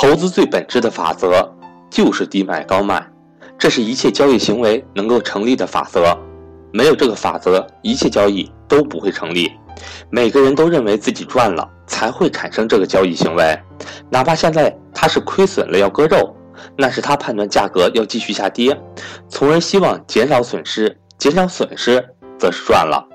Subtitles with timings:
[0.00, 1.46] 投资最本质的法则
[1.90, 3.06] 就是低买高卖，
[3.58, 6.18] 这是一切交易行为能够成立的法则。
[6.72, 9.52] 没有这个法则，一切交易都不会成立。
[10.08, 13.54] 每个人都认为自己赚了，才会产生这个交易行为。
[14.08, 16.34] 哪怕现在他是亏损了要割肉，
[16.78, 18.74] 那是他判断价格要继续下跌，
[19.28, 20.96] 从而希望减少损失。
[21.18, 22.02] 减少损失
[22.38, 23.06] 则是赚了。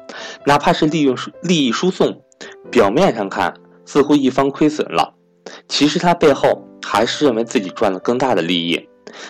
[0.45, 2.21] 哪怕是利用利益输送，
[2.69, 3.51] 表面上看
[3.87, 5.15] 似乎一方亏损了，
[5.67, 8.87] 其实他背后还是认为自己赚了更大的利益。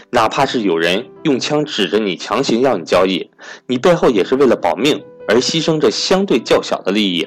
[0.09, 3.31] 哪怕是有人用枪指着你，强行要你交易，
[3.65, 7.25] 你背后也是为了保命而牺牲着相对较小的利益，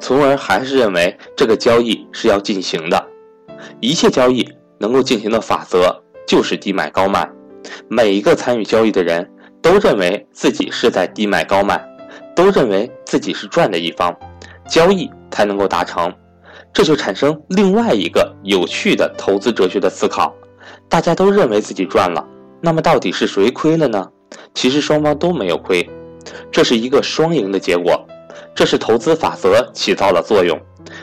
[0.00, 3.06] 从而还是认为这个交易是要进行的。
[3.80, 7.30] 一切交易能够进行的法则就是低买高卖，
[7.88, 9.30] 每一个参与交易的人
[9.62, 11.80] 都认为自己是在低买高卖，
[12.34, 14.16] 都认为自己是赚的一方，
[14.68, 16.12] 交易才能够达成，
[16.72, 20.34] 这就产生另外一个有趣的投资哲学的思考。
[20.88, 22.24] 大家都认为自己赚了，
[22.60, 24.08] 那么到底是谁亏了呢？
[24.54, 25.88] 其实双方都没有亏，
[26.50, 28.04] 这是一个双赢的结果。
[28.54, 30.58] 这是投资法则起到了作用，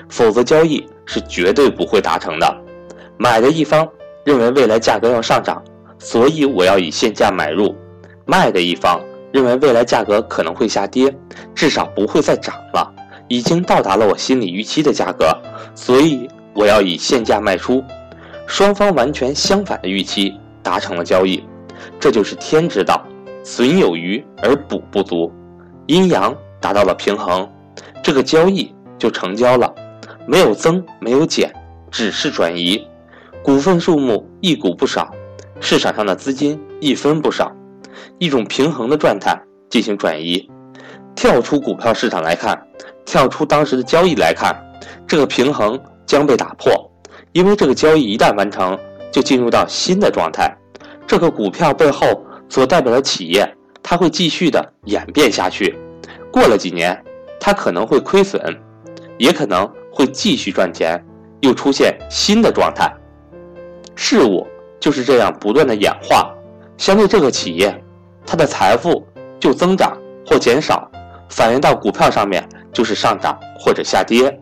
[0.09, 2.55] 否则交易是绝对不会达成的。
[3.17, 3.87] 买的一方
[4.25, 5.63] 认为未来价格要上涨，
[5.97, 7.73] 所以我要以现价买入；
[8.25, 11.15] 卖的一方认为未来价格可能会下跌，
[11.53, 12.93] 至少不会再涨了，
[13.29, 15.34] 已经到达了我心里预期的价格，
[15.75, 17.83] 所以我要以现价卖出。
[18.47, 21.43] 双方完全相反的预期达成了交易，
[21.99, 23.03] 这就是天之道，
[23.43, 25.31] 损有余而补不足，
[25.87, 27.49] 阴阳达到了平衡，
[28.03, 29.73] 这个交易就成交了，
[30.27, 31.51] 没有增没有减，
[31.91, 32.87] 只是转移，
[33.43, 35.11] 股份数目一股不少，
[35.59, 37.51] 市场上的资金一分不少，
[38.19, 40.49] 一种平衡的状态进行转移。
[41.15, 42.67] 跳出股票市场来看，
[43.05, 44.55] 跳出当时的交易来看，
[45.07, 46.91] 这个平衡将被打破。
[47.31, 48.77] 因为这个交易一旦完成，
[49.11, 50.49] 就进入到新的状态，
[51.05, 52.07] 这个股票背后
[52.47, 55.77] 所代表的企业，它会继续的演变下去。
[56.31, 56.97] 过了几年，
[57.39, 58.41] 它可能会亏损，
[59.17, 61.03] 也可能会继续赚钱，
[61.41, 62.89] 又出现新的状态。
[63.95, 64.47] 事物
[64.79, 66.31] 就是这样不断的演化。
[66.77, 67.83] 相对这个企业，
[68.25, 69.05] 它的财富
[69.39, 70.89] 就增长或减少，
[71.29, 74.37] 反映到股票上面就是上涨或者下跌。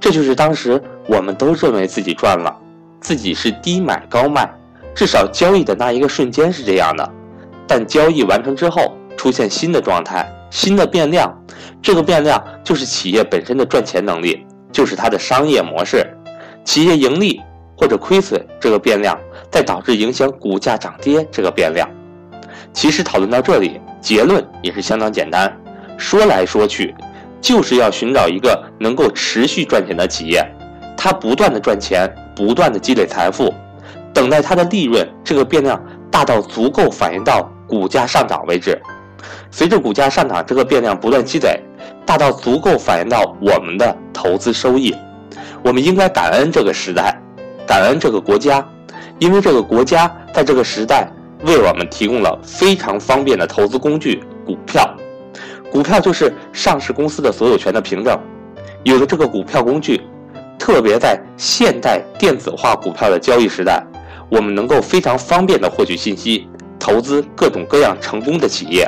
[0.00, 0.82] 这就是当时。
[1.06, 2.56] 我们都认为自己赚了，
[3.00, 4.48] 自己是低买高卖，
[4.94, 7.12] 至少交易的那一个瞬间是这样的。
[7.66, 11.36] 但交易完成之后，出现新的状态、新的变量，
[11.82, 16.06] 这个变量就是企业本身的赚钱能力，就是它的商业模式。
[16.64, 17.40] 企业盈利
[17.76, 19.18] 或者亏损这个变量，
[19.50, 21.90] 再导致影响股价涨跌这个变量。
[22.72, 25.52] 其实讨论到这里，结论也是相当简单，
[25.96, 26.94] 说来说去，
[27.40, 30.44] 就是要寻找一个能够持续赚钱的企业。
[30.96, 32.06] 它不断的赚钱，
[32.36, 33.52] 不断的积累财富，
[34.12, 38.78] 等待它的利润这个变量大到足够反映到股价上涨为止。
[39.50, 41.58] 随着股价上涨，这个变量不断积累，
[42.04, 44.94] 大到足够反映到我们的投资收益。
[45.62, 47.18] 我们应该感恩这个时代，
[47.66, 48.66] 感恩这个国家，
[49.18, 51.10] 因为这个国家在这个时代
[51.44, 54.88] 为我们提供了非常方便的投资工具——股票。
[55.70, 58.18] 股票就是上市公司的所有权的凭证，
[58.82, 60.00] 有了这个股票工具。
[60.58, 63.82] 特别在现代电子化股票的交易时代，
[64.28, 66.46] 我们能够非常方便的获取信息，
[66.78, 68.86] 投资各种各样成功的企业。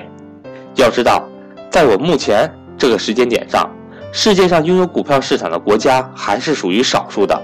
[0.75, 1.27] 要知道，
[1.71, 3.69] 在我目前这个时间点上，
[4.13, 7.41] 世界上拥有股票市场的国家还是属于少数的，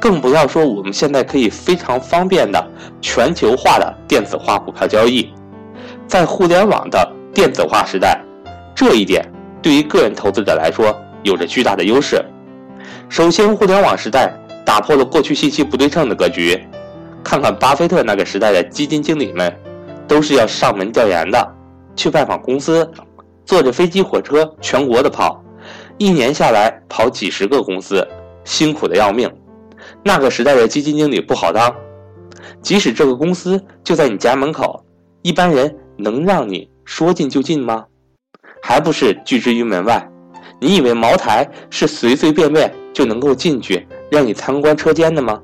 [0.00, 2.62] 更不要说我们现在可以非常方便的
[3.00, 5.32] 全球化的电子化股票交易。
[6.08, 8.20] 在互联网的电子化时代，
[8.74, 9.24] 这一点
[9.62, 12.24] 对于个人投资者来说有着巨大的优势。
[13.08, 14.32] 首先，互联网时代
[14.64, 16.60] 打破了过去信息不对称的格局。
[17.22, 19.54] 看看巴菲特那个时代的基金经理们，
[20.08, 21.54] 都是要上门调研的，
[21.94, 22.90] 去拜访公司，
[23.44, 25.40] 坐着飞机火车全国的跑，
[25.98, 28.06] 一年下来跑几十个公司，
[28.44, 29.30] 辛苦的要命。
[30.02, 31.72] 那个时代的基金经理不好当，
[32.60, 34.84] 即使这个公司就在你家门口，
[35.22, 37.84] 一般人能让你说进就进吗？
[38.62, 40.08] 还不是拒之于门外？
[40.60, 42.72] 你以为茅台是随随便便？
[42.94, 45.40] 就能够进去让你参观车间的吗？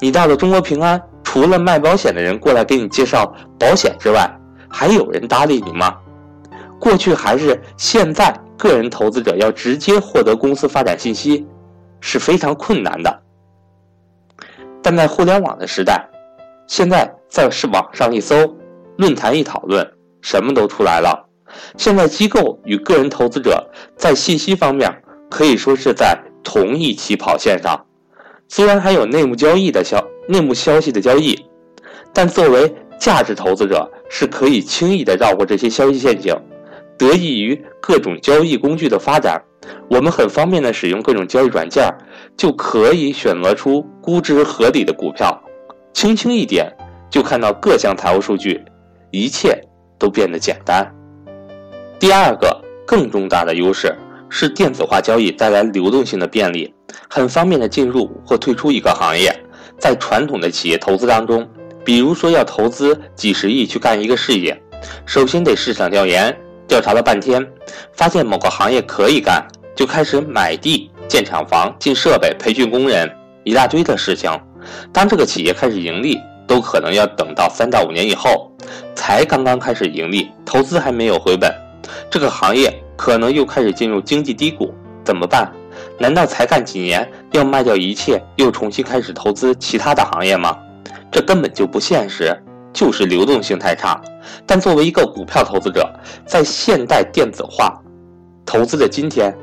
[0.00, 4.26] 你到了中国平安，除了卖保险的人过来给你介绍保险之外，
[4.68, 5.94] 还有人搭理你吗？
[6.80, 11.46] 过去还是现在，个人投资者要直接获得公司发展信息
[12.00, 13.22] 是非常困难的。
[14.82, 16.08] 但在互联网的时代，
[16.66, 18.34] 现在在是网上一搜，
[18.96, 19.86] 论坛一讨论，
[20.22, 21.25] 什么都出来了。
[21.76, 26.18] 现在机构与个人投资者在信息方面可以说是在。
[26.48, 27.84] 同一起跑线上，
[28.46, 31.36] 虽然还有内幕交易的消内幕消息的交易，
[32.14, 36.32] 但作为价值投资者是可以轻易的绕过这些消息陷阱。
[36.96, 39.42] 得益于各种交易工具的发展，
[39.90, 41.92] 我们很方便的使用各种交易软件，
[42.36, 45.42] 就可以选择出估值合理的股票，
[45.92, 46.72] 轻轻一点
[47.10, 48.64] 就看到各项财务数据，
[49.10, 49.60] 一切
[49.98, 50.95] 都变得简单。
[51.98, 53.94] 第二个更重大的优势
[54.28, 56.72] 是电子化交易带来流动性的便利，
[57.08, 59.34] 很方便的进入或退出一个行业。
[59.78, 61.46] 在传统的企业投资当中，
[61.84, 64.60] 比如说要投资几十亿去干一个事业，
[65.04, 66.36] 首先得市场调研。
[66.68, 67.46] 调查了半天，
[67.92, 69.46] 发现某个行业可以干，
[69.76, 73.08] 就开始买地、建厂房、进设备、培训工人，
[73.44, 74.28] 一大堆的事情。
[74.92, 78.50] 当这个企业开始盈利，都可能要等到三到五年以后，
[78.96, 81.54] 才刚刚开始盈利，投资还没有回本，
[82.10, 84.74] 这个行业可能又开始进入经济低谷，
[85.04, 85.52] 怎么办？
[85.98, 90.56] 难道才干几年要卖掉一切，又重新开始投资其他的行业吗？
[91.10, 92.36] 这根本就不现实。
[92.72, 93.98] 就是流动性太差，
[94.44, 95.90] 但作为一个股票投资者，
[96.26, 97.74] 在现代电子化
[98.44, 99.34] 投资的今天，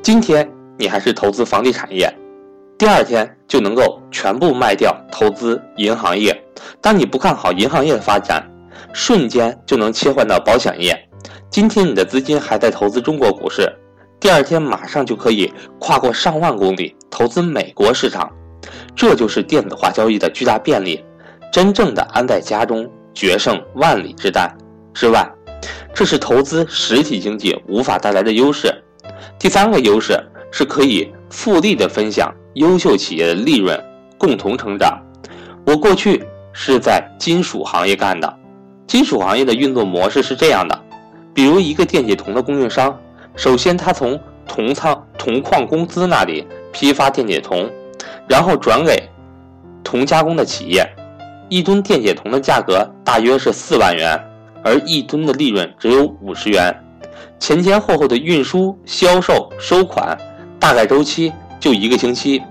[0.00, 0.48] 今天
[0.78, 2.08] 你还是投资房地产业，
[2.78, 6.40] 第二天就能够全部卖掉投资银行业。
[6.80, 8.48] 当你不看好银行业的发展，
[8.92, 10.96] 瞬间就能切换到保险业。
[11.50, 13.70] 今天你的资金还在投资中国股市，
[14.18, 18.30] 第二天马上就可以跨过上万公里投资美国市场。
[18.94, 21.04] 这就是电子化交易的巨大便利。
[21.52, 24.50] 真正的安在家中，决胜万里之战
[24.94, 25.28] 之外，
[25.92, 28.72] 这是投资实体经济无法带来的优势。
[29.38, 30.18] 第三个优势
[30.50, 33.78] 是可以复利的分享优秀企业的利润，
[34.16, 34.98] 共同成长。
[35.66, 38.34] 我过去是在金属行业干的，
[38.86, 40.81] 金属行业的运作模式是这样的：
[41.34, 42.98] 比如一个电解铜的供应商，
[43.36, 47.70] 首先他从铜仓铜矿公司那里批发电解铜，
[48.28, 49.08] 然后转给
[49.82, 50.86] 铜加工的企业。
[51.48, 54.18] 一吨电解铜的价格大约是四万元，
[54.64, 56.74] 而一吨的利润只有五十元，
[57.38, 60.16] 前前后后的运输、销售、收款，
[60.58, 61.30] 大概周期
[61.60, 62.42] 就一个星期，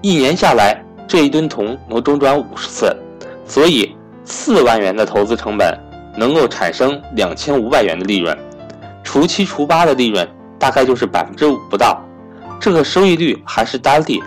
[0.00, 2.96] 一年下来这一吨铜能中转五十次，
[3.44, 3.94] 所以
[4.24, 5.78] 四万元的投资成本
[6.16, 8.36] 能够产生两千五百元的利润，
[9.02, 10.28] 除七除八的利润
[10.58, 12.02] 大概就是百分之五不到，
[12.60, 14.22] 这个收益率还是单利，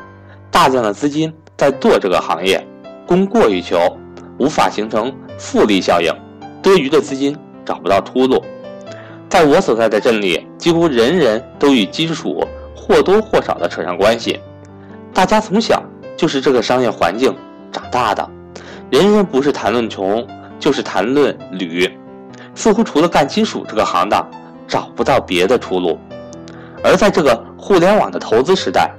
[0.49, 2.65] 大量的资金在做这个行业。
[3.07, 3.77] 供过于求，
[4.39, 6.11] 无法形成复利效应，
[6.61, 8.43] 多余的资金找不到出路。
[9.29, 12.43] 在我所在的镇里，几乎人人都与金属
[12.75, 14.39] 或多或少的扯上关系。
[15.13, 15.81] 大家从小
[16.17, 17.31] 就是这个商业环境
[17.71, 18.27] 长大的，
[18.89, 20.25] 人人不是谈论穷，
[20.59, 21.89] 就是谈论铝，
[22.53, 24.27] 似乎除了干金属这个行当，
[24.67, 25.99] 找不到别的出路。
[26.83, 28.91] 而在这个互联网的投资时代，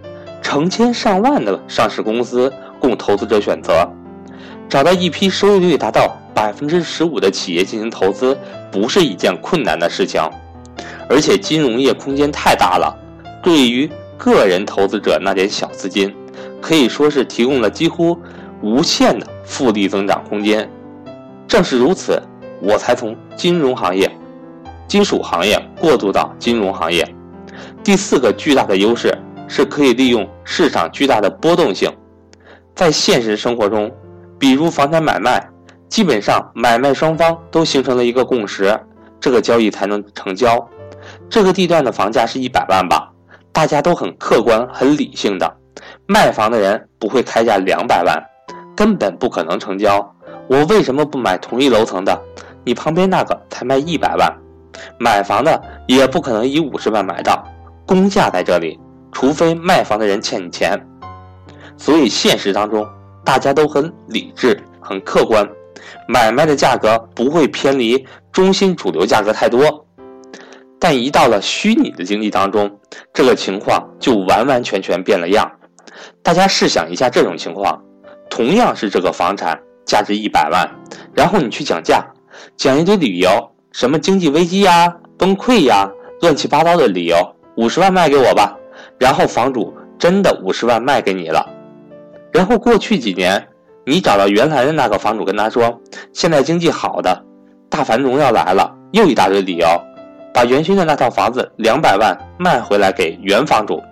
[0.43, 2.53] 成千上万的上市公司。
[2.79, 3.91] 供投资者选择，
[4.69, 8.37] 找到一批收益率达到百分之十五的企业进行投资，
[8.71, 10.21] 不是一件困难的事情。
[11.09, 12.95] 而且金融业空间太大了，
[13.43, 16.15] 对于个人投资者那点小资金，
[16.61, 18.17] 可以说是提供了几乎
[18.61, 20.71] 无限的复利增长空间。
[21.49, 22.21] 正是如此，
[22.61, 24.11] 我才从金融行业、
[24.89, 27.07] 金属行业过渡到金融行业。
[27.85, 29.17] 第四个巨大的优势
[29.47, 31.91] 是可以利用市场巨大的波动性。
[32.75, 33.91] 在现实生活中，
[34.39, 35.49] 比如房产买卖，
[35.89, 38.79] 基本上买卖双方都形成了一个共识，
[39.21, 40.69] 这个交易才能成交。
[41.31, 43.11] 这个地段的房价是一百万吧，
[43.53, 45.57] 大家都很客观、很理性的。
[46.07, 48.21] 卖房的人不会开价两百万，
[48.75, 50.15] 根本不可能成交。
[50.49, 52.21] 我为什么不买同一楼层的？
[52.65, 54.33] 你旁边那个才卖一百万，
[54.99, 57.45] 买房的也不可能以五十万买到，
[57.87, 58.79] 公价在这里，
[59.13, 60.81] 除非卖房的人欠你钱。
[61.77, 62.87] 所以现实当中，
[63.25, 65.49] 大家都很理智、很客观，
[66.09, 69.87] 买卖的价格不会偏离中心主流价格太多。
[70.79, 72.79] 但一到了虚拟的经济当中，
[73.13, 75.51] 这个情况就完完全全变了样。
[76.23, 77.83] 大家试想一下这种情况：
[78.29, 80.69] 同样是这个房产价值一百万，
[81.15, 82.05] 然后你去讲价，
[82.57, 85.89] 讲一堆理由，什么经济危机呀、崩溃呀、
[86.21, 87.17] 乱七八糟的理由，
[87.57, 88.55] 五十万卖给我吧。
[88.99, 91.49] 然后房主真的五十万卖给你了。
[92.33, 93.47] 然后过去几年，
[93.87, 95.81] 你找到原来的那个房主，跟他说
[96.13, 97.25] ：“现在经济好的，
[97.71, 99.67] 大繁荣要来了。”又一大堆理由，
[100.33, 103.83] 把原先的那套房子两百万卖回来给原房主，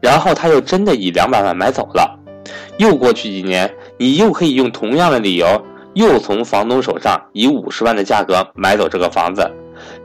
[0.00, 2.18] 然后他又真的以两百万买走了。
[2.78, 9.50] 又过去几年，你又可以用同样的理由，又从房东手上以五十万的价格买走这个房子。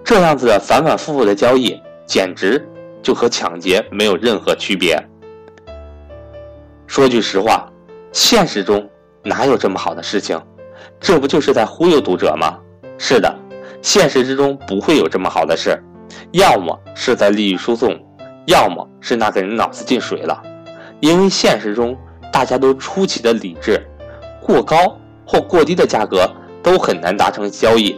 [0.03, 2.65] 这样子的反反复复的交易，简直
[3.01, 4.97] 就和抢劫没有任何区别。
[6.87, 7.69] 说句实话，
[8.11, 8.89] 现实中
[9.23, 10.39] 哪有这么好的事情？
[10.99, 12.57] 这不就是在忽悠读者吗？
[12.97, 13.33] 是的，
[13.81, 15.77] 现实之中不会有这么好的事，
[16.31, 17.97] 要么是在利益输送，
[18.45, 20.41] 要么是那个人脑子进水了。
[20.99, 21.97] 因为现实中
[22.31, 23.81] 大家都出奇的理智，
[24.41, 26.29] 过高或过低的价格
[26.63, 27.95] 都很难达成交易，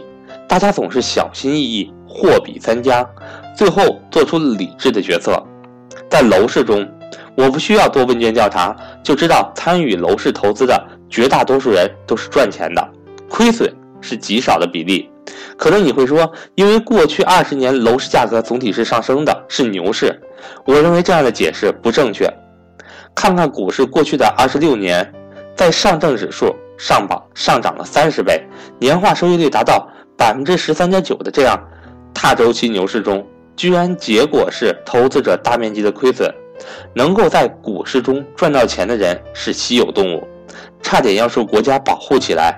[0.48, 3.08] 大家总是小心翼翼，货比三家，
[3.56, 5.40] 最后做出理智的决策。
[6.10, 6.86] 在楼市中，
[7.36, 12.88] 我不需要做问卷调查就知道，参与楼市投资的绝大多数人都是赚钱的，
[13.28, 15.08] 亏损是极少的比例。
[15.56, 20.14] 可能你会说，因为过去二十年楼市价格总体是上升的，是牛市。
[20.64, 22.28] 我认为这样的解释不正确。
[23.14, 25.12] 看看股市过去的二十六年，
[25.56, 28.42] 在上证指数上榜上涨了三十倍，
[28.78, 31.58] 年化收益率达到百分之十三点九的这样
[32.12, 36.28] 大周期牛市中，居然结果是投资者大面积的亏损。
[36.94, 40.26] 能够在股市中赚到钱的人是稀有动物，
[40.80, 42.56] 差点要受国家保护起来。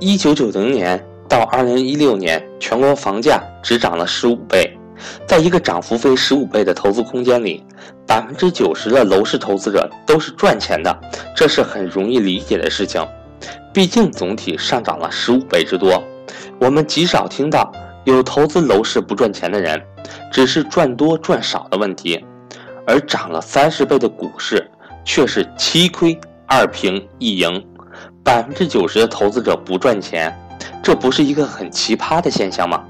[0.00, 4.76] 一九九零年到二零一六年，全国房价只涨了十五倍。
[5.26, 7.64] 在一个涨幅非十五倍的投资空间里，
[8.06, 10.96] 百分之九十的楼市投资者都是赚钱的，
[11.36, 13.06] 这是很容易理解的事情。
[13.72, 16.02] 毕竟总体上涨了十五倍之多，
[16.58, 17.72] 我们极少听到
[18.04, 19.80] 有投资楼市不赚钱的人，
[20.30, 22.24] 只是赚多赚少的问题。
[22.84, 24.68] 而涨了三十倍的股市
[25.04, 27.64] 却是七亏二平一赢，
[28.24, 30.36] 百分之九十的投资者不赚钱，
[30.82, 32.84] 这不是一个很奇葩的现象吗？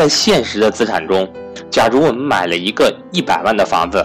[0.00, 1.30] 在现实的资产中，
[1.68, 4.02] 假如我们买了一个一百万的房子，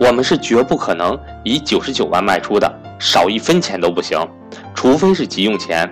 [0.00, 4.18] 我们是绝不可能以九十九万卖出的，少一分钱都不行，
[4.74, 5.86] 除非是急用钱。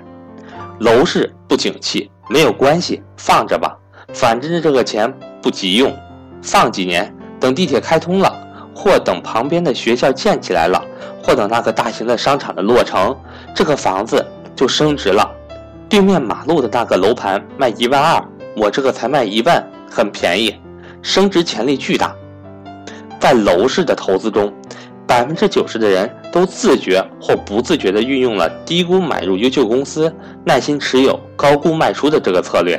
[0.79, 3.77] 楼市不景气没有关系，放着吧，
[4.15, 5.95] 反正这个钱不急用，
[6.43, 8.35] 放几年，等地铁开通了，
[8.75, 10.83] 或等旁边的学校建起来了，
[11.23, 13.15] 或等那个大型的商场的落成，
[13.55, 15.31] 这个房子就升值了。
[15.91, 18.25] 对面马路的那个楼盘卖一万二。
[18.57, 20.55] 我这个才卖一万，很便宜，
[21.01, 22.15] 升值潜力巨大。
[23.19, 24.53] 在楼市的投资中，
[25.07, 30.13] 百分之九十的人都自觉或不自觉地运用了低估买入优秀公司，
[30.45, 32.79] 耐心持有，高估卖出的这个策略。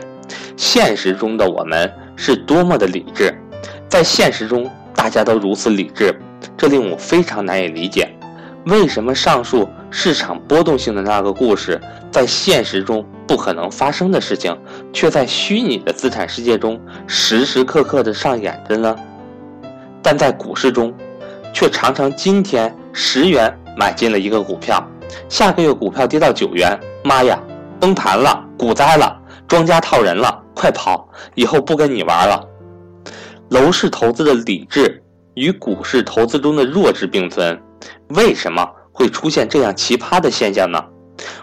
[0.55, 3.33] 现实中的我们是多么的理智，
[3.87, 6.13] 在现实中大家都如此理智，
[6.55, 8.09] 这令我非常难以理解。
[8.65, 14.57] 为什么上述市场波动性的那个故事，在现实中不可能发生的事情，
[14.91, 18.95] 却在虚拟的资产世界中时时刻刻的上演着呢？
[20.01, 20.91] 但在股市中，
[21.53, 24.83] 却常常今天十元买进了一个股票，
[25.29, 27.39] 下个月股票跌到九元，妈呀，
[27.79, 29.15] 崩盘了，股灾了，
[29.47, 32.43] 庄家套人了，快跑，以后不跟你玩了。
[33.49, 35.03] 楼市投资的理智
[35.35, 37.61] 与股市投资中的弱智并存。
[38.15, 40.79] 为什么会出现这样奇葩的现象呢？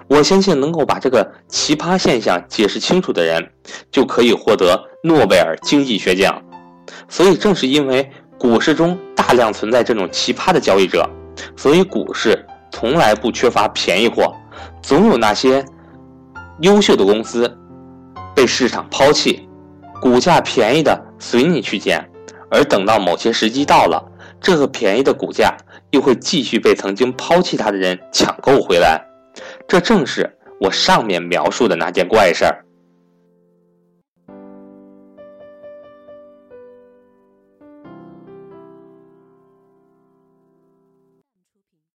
[0.09, 3.51] 我相信能够把这个奇葩现象解释清楚的人，
[3.91, 6.43] 就可以获得诺贝尔经济学奖。
[7.09, 11.09] 所以，正是因为股市中大量存在这种奇葩的交易者，
[11.57, 14.35] 所以股市从来不缺乏便宜货，
[14.83, 15.65] 总有那些
[16.61, 17.57] 优秀的公司
[18.35, 19.49] 被市场抛弃，
[20.01, 22.05] 股价便宜的随你去捡，
[22.51, 24.05] 而等到某些时机到了，
[24.41, 25.57] 这个便宜的股价。
[25.91, 29.05] 又会继续被曾经抛弃他的人抢购回来，
[29.67, 32.65] 这正是我上面描述的那件怪事儿。